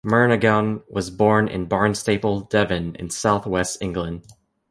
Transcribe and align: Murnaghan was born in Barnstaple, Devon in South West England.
Murnaghan 0.03 0.81
was 0.89 1.11
born 1.11 1.47
in 1.47 1.67
Barnstaple, 1.67 2.41
Devon 2.49 2.95
in 2.95 3.11
South 3.11 3.45
West 3.45 3.77
England. 3.83 4.25